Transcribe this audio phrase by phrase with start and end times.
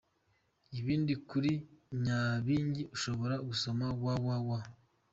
[0.79, 1.51] Ibindi kuri
[2.03, 4.49] nyabingi ushobora gusoma: www.